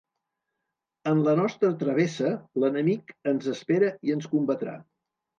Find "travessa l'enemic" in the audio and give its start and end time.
1.83-3.13